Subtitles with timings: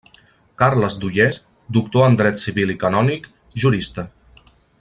[0.61, 1.37] Carles d'Ollers,
[1.77, 3.31] doctor en dret civil i canònic;
[3.65, 4.11] jurista.